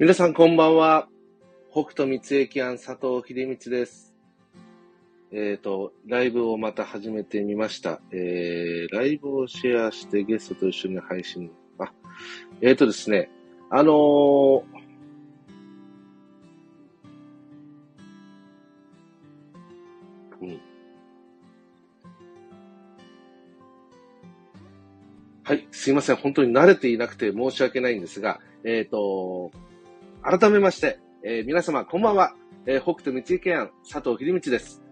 [0.00, 1.08] 皆さんこんばんは。
[1.72, 4.14] 北斗三駅庵佐藤秀光です。
[5.32, 8.00] えっ、と、ライブをまた始めてみました。
[8.12, 11.50] えー、ライブをシェアしてゲストと一緒に配信。
[11.80, 11.92] あ、
[12.60, 13.28] えっ、とですね、
[13.70, 14.62] あのー
[20.42, 20.60] うん。
[25.42, 26.16] はい、すいません。
[26.16, 29.50] 本当に慣れていなくて申し訳ないんですが、えっ、と、
[30.30, 32.34] 改めまして、えー皆様こんばんは。
[32.66, 34.82] えー北斗道池庵佐藤秀道です。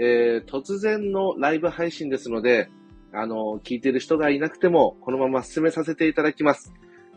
[0.00, 2.68] えー突然のライブ配信ですので、
[3.12, 6.72] あの聞いてる人がいなくても、このまま進めさせていただきます。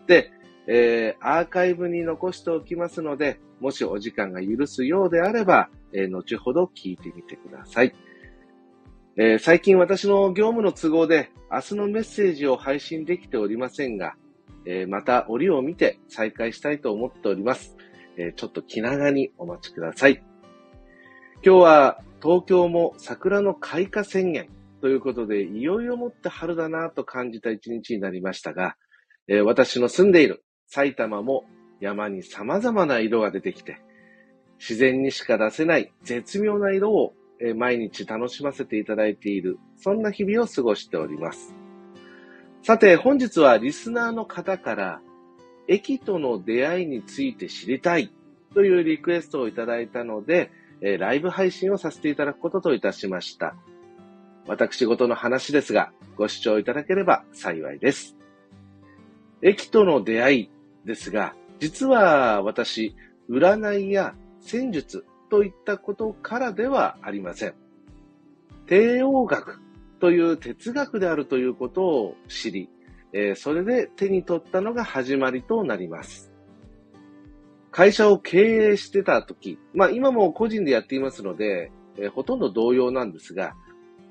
[0.06, 0.32] で、
[0.68, 7.96] えーアーカイブに残しておきますので、もしお時間が許すようであれば、えー後ほど聞いてみてください。
[9.18, 14.14] えー最近私の業務の都合で、明日のメッセージを配信できておりませんが、
[14.66, 17.76] えーまた折を見て再開したいと思っております。
[18.18, 20.24] えーちょっと気長にお待ちください。
[21.46, 24.48] 今日は東京も桜の開花宣言
[24.82, 28.76] ということで、いよいよもって春だなと感じた一日になりましたが、
[29.28, 31.46] えー私の住んでいる埼玉も
[31.80, 33.78] 山に様々な色が出てきて、
[34.60, 37.14] 自然にしか出せない絶妙な色を
[37.58, 41.54] 毎日楽しませていただいている、そんな日々を過ごしております。
[42.64, 45.02] さて、本日はリスナーの方から、
[45.68, 48.10] 駅との出会いについて知りたい
[48.54, 53.58] というリクエストをいただいたので、えライブ配信をさせていただくことといたしました。
[54.48, 58.16] 私事の話ですが、ご視聴いただければ幸いです。
[59.42, 60.50] 駅との出会い
[60.86, 62.96] ですが、実は私、
[63.30, 67.56] 占いや戦術といったことからではありません。
[68.68, 69.60] 帝王学
[70.04, 72.70] という哲学であるということを知り、
[73.14, 76.34] えそれで手に取ったのが始まりとなります。
[77.72, 83.56] 会社を経営してた時、まあ今も個人でやっていますので、えほとんど同様なんですが、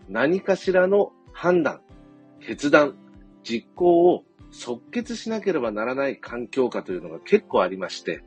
[0.09, 1.83] 何かしらの判断、
[2.41, 2.97] 決断、
[3.45, 8.25] 実行を即決しなければならない環境下というのが結構ありまして、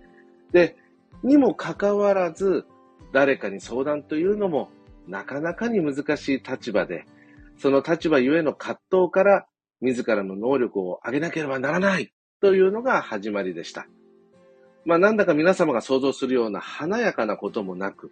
[0.51, 0.75] で、
[1.23, 2.67] にもかかわらず、
[3.11, 4.69] 誰かに相談というのも
[5.07, 7.07] なかなかに難しい立場で、
[7.57, 9.45] その立場ゆえの葛藤から
[9.81, 13.87] 自らの能力を上げなければならないというのが始まりでした。
[14.85, 18.11] まあなんだか皆様が想像するような華やかなこともなく、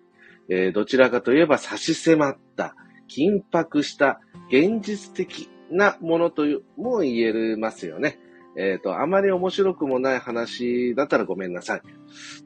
[0.50, 2.76] えーどちらかといえば差し迫った、
[3.09, 8.20] 緊迫した、現実的なものという、も言えますよね。
[8.56, 11.81] えっ、と、あまり面白くもない話だったらごめんなさい。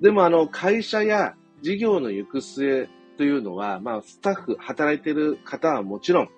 [0.01, 2.87] でもあの、会社や事業の行く末
[3.17, 6.29] というのは、まあ、スタッフ、働いている方はもちろん、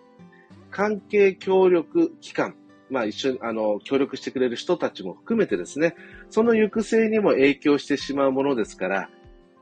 [0.72, 2.56] 関係協力機関、
[2.90, 5.96] まあ一緒に、あの、協力してくれる人たちも含めてですね、
[6.30, 9.10] その行く末にも影響してしまうものですから、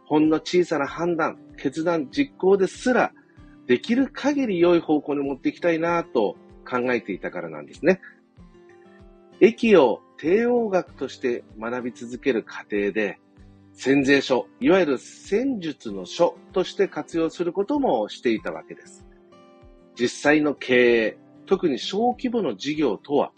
[0.06, 3.12] ほんの小さな判断、決断、実行ですら、
[3.66, 8.00] できる限り良い方向に持っていきたいなと考えていたからなんですね。
[9.42, 13.20] 駅を帝王学として学び続ける過程で、
[13.74, 19.06] 宣税書、いわゆる戦術の書として活用することもしていたわけです。
[20.00, 23.32] 実際の経営、特に小規模の事業とは、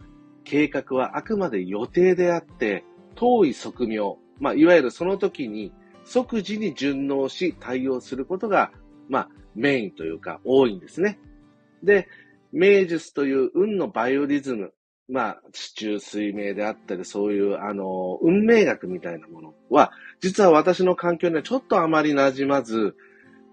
[0.44, 2.84] 計画はあくまで予定であって、
[3.16, 5.72] 遠い側面、まあ、いわゆるその時に
[6.06, 8.72] 即時に順応し対応することが、
[9.10, 11.20] まあ、メインというか多いんですね。
[11.84, 12.08] で、
[12.52, 14.74] 名術という運のバイオリズム、
[15.08, 22.96] まあ、地中水明であったり、そういう、あの、運命学みたいなものは、実は私の環境にはちょっとあまり馴染まず、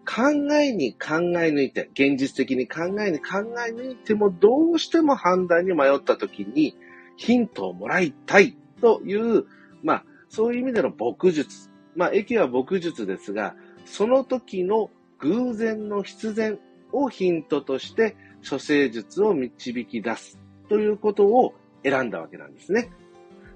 [0.06, 0.22] 考
[0.54, 6.76] えに考え抜いて、現実的に考えに考え抜いても、どうしても判断に迷った時に、
[7.16, 9.44] ヒントをもらいたいという、
[9.82, 11.70] まあ、そういう意味での牧術。
[11.96, 16.58] まあ、駅は牧術ですが、その時の偶然の必然
[16.92, 18.16] をヒントとして、
[18.48, 20.38] 処世術を導き出す
[20.68, 22.90] ということを選んだわけなんですね。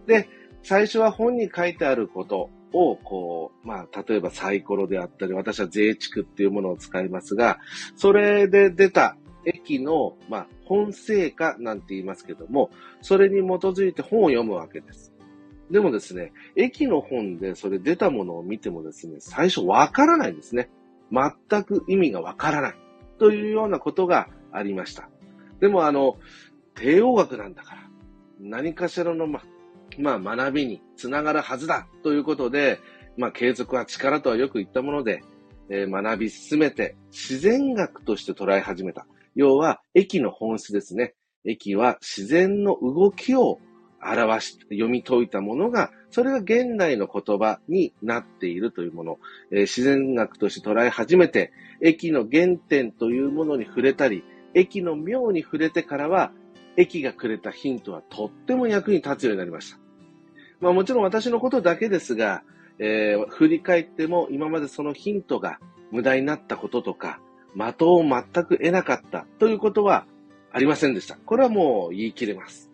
[0.07, 0.29] で、
[0.63, 7.59] 最初は本に書いてあることを、こう、まあ、例えばサイコロであったり、私は税畜っていうものを使いますが、
[7.97, 12.71] それで出た駅の、まあ、本成果なんて言いますけども、
[13.01, 15.13] それに基づいて本を読むわけです。
[15.71, 20.69] でもですね、駅の本でそれ出たものを見てもですね、最初わからないんですね。
[21.13, 22.75] 全く意味がわからない。
[23.19, 25.09] というようなことがありました。
[25.61, 26.19] でもあの、
[26.75, 27.83] 帝王学なんだから、
[28.41, 29.43] 何かしらの、まあ、
[29.99, 32.81] まあ、学びにつながるはずだということで、
[33.17, 35.23] まあ、継続は力とはよく言ったもので、
[35.69, 39.07] えー学び進めて自然学として捉え始めた。
[39.37, 41.15] 要は、駅の本質ですね。
[41.45, 43.61] 駅は自然の動きを
[44.03, 49.19] 表し、読み解いたものが、それが現代の言葉になっているというもの、
[49.53, 56.33] えー、自然学として捉え始めて、駅の原点というものに触れたり、駅の妙に触れてからは、
[56.81, 59.79] 駅がくれたヒントはとっても役に立つようになりました。
[60.61, 62.43] まあもちろん私のことだけですが、
[62.79, 65.59] えー、振り返っても今までそのヒントが
[65.91, 67.21] 無駄になったこととか、
[67.55, 70.07] 的を全く得なかったということは
[70.53, 71.17] ありませんでした。
[71.17, 72.71] これはもう言い切れます。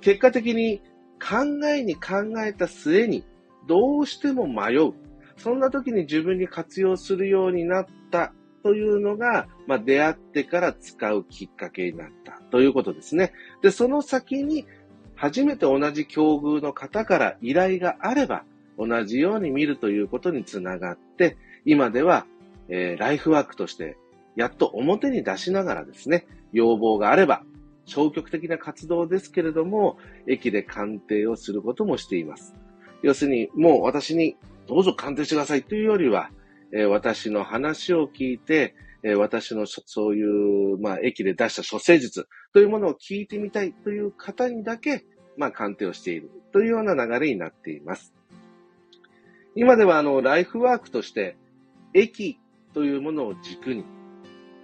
[0.00, 0.80] 結果的に
[1.20, 3.24] 考えに考えた末に
[3.68, 4.92] どうしても迷う。
[5.36, 8.32] そんな時に自分に活用するようになった
[8.62, 13.32] というのが、まあ、出会ってから使うきっかけになったということですね。
[13.62, 14.66] で、その先に
[15.14, 18.44] 初めて同じ境遇の方から依頼があれば、
[18.78, 22.26] 同じように見るということにつながって、今では、
[22.68, 23.96] えー、ライフワークとして、
[24.34, 27.42] やっと表に出しながらですね、要望があれば、
[27.84, 32.54] 消極的な活動ですけれども、駅で鑑定をすることもしています。
[33.02, 34.36] 要するに、もう私に
[34.66, 36.30] どうぞ鑑定してくださいというよりは、
[36.72, 45.04] え、私の話を聞いて、え、私のそういう、まあ、駅で出した処世術というものを聞いてみたいという方にだけ、
[45.36, 48.14] まあ、鑑定をしているというような流れになっています。
[49.54, 51.36] 今では、あの、ライフワークとして、
[51.94, 52.38] 駅
[52.72, 53.84] というものを軸に、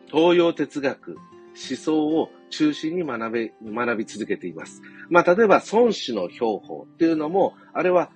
[0.06, 4.81] 東洋哲学、思想を中心に学べ、学び続けています。
[5.10, 8.10] まあ、例えば、孫子の標法っていうのも、あれは、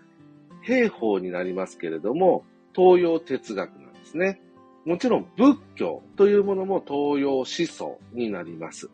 [0.62, 2.44] 兵法になりますけれども、
[2.74, 4.40] 東洋哲学ですね。
[4.84, 8.90] もちろん仏教というものも東洋思想になります。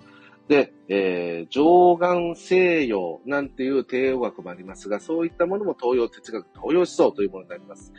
[0.48, 1.98] で、えー、上
[2.34, 7.92] 岸西洋なんていう帝王学もありますが、そういったものも東洋哲学、東洋思想というものになります。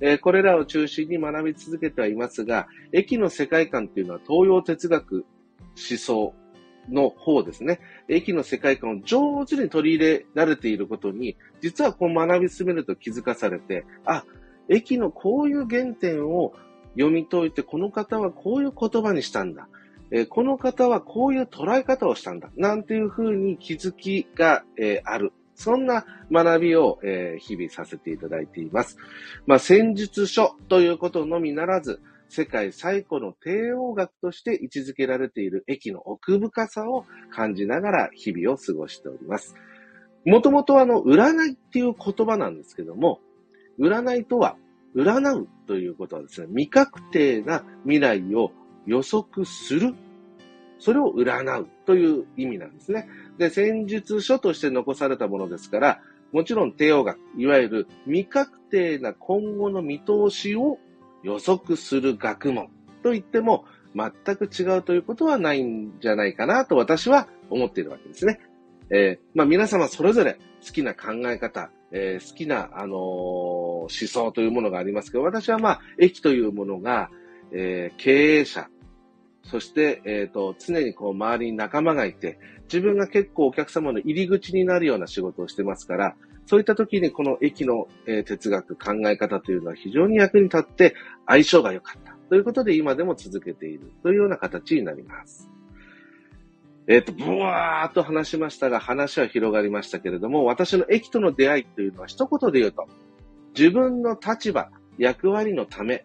[0.00, 5.24] えー、これらを中心に学び続けてはいますが、駅の世界観っていうのは東洋哲学、
[5.76, 6.34] 思想
[6.88, 7.80] の方ですね。
[8.08, 14.24] 駅の世界観を上手に取り入れられていることに、実はこう学び進めると気づかされて、あ、
[14.68, 16.52] 駅のこういう原点を
[16.94, 19.68] 読み解いて、この方はこういう言葉にしたんだ。
[20.10, 22.50] えこの方はこういう捉え方をしたんだ。
[22.56, 25.32] なんていうふうに気づきが、えある。
[25.54, 28.98] そんな学びを、え日々させていただいています。
[29.46, 39.54] まあ、戦術書ということのみならず、世界最古の帝王学として位置づけられている駅の奥深さを感じながら日々を過ごしております。
[40.24, 43.20] もともとあの、占いっていう言葉なんですけども、
[43.78, 44.56] 占いとは、
[44.94, 48.52] 占うということはですね、未確定な未来を
[48.86, 49.94] 予測する。
[50.78, 53.08] それを占うという意味なんですね。
[53.38, 56.00] で、戦術書として残されたものですから、
[56.32, 60.78] もちろん帝王学、いわゆる未確定な今後の見通しを
[61.22, 62.68] 予測する学問
[63.02, 63.64] と言っても
[63.94, 68.40] 全く違うということはないんじゃないかなと私は思っているわけですね。
[68.90, 77.10] えー、まあ皆様それぞれ好きな考え方、えー、好きな、あのー、思想というものがありますけど、私はまあ、駅というものが、
[77.52, 78.68] えー、経営者、
[79.44, 86.16] そして、えっ、と、常にこう、周りに仲間がいて、自分が結構お客様の入り口になるような仕事をしてますから、
[86.46, 90.94] そういった時にこの駅の、え哲学、考え方というのは非常に役に立って
[91.26, 92.12] 相性が良かった。
[92.28, 95.50] ということで今でも続けているというような形になります。
[96.88, 102.86] えっ、ー、と、ブワーっと話しましたが、話は広がりましたけれども、私の駅との出会いというのは一言で言うと、
[103.56, 106.04] 自分の立場、役割のため、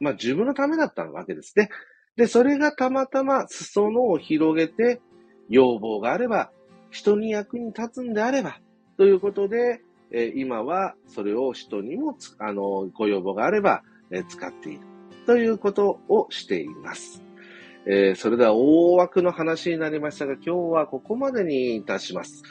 [0.00, 1.68] まあ自分のためだったわけですね。
[2.16, 5.00] で、それがたまたま裾野を広げて、
[5.48, 6.50] 要望があれば、
[6.90, 8.60] 人に役に立つんであれば、
[8.96, 14.80] ということで、え今はそれを人にもあの、ご要望があれば、え使っている。
[15.26, 17.23] ということをしています。
[17.86, 22.42] えー、それでは大枠の話になりましたが、今日はここまでにいたします。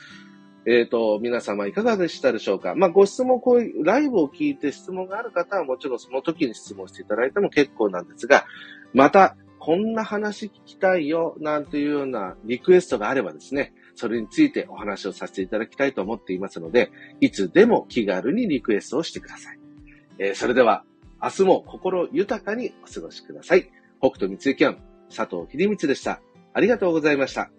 [0.65, 2.75] えっ、ー、と、皆様いかがでしたでしょうか？
[2.75, 8.45] まあ、ご質問、こういうライブを聞いて質問がある方はもちろんその時に質問していただいても結構なんですが、
[8.93, 19.59] また、こんな話聞きたいよ、なんていうようなリクエストがあればですね、それについてお話をさせていただきたいと思っていますので、いつでも気軽にリクエストをしてください。
[20.19, 20.83] えー、それでは、
[21.21, 23.71] 明日も心豊かにお過ごしください。
[24.01, 24.77] 北斗三井キャン、
[25.09, 26.21] 佐藤秀光でした。
[26.53, 27.49] ありがとうございました。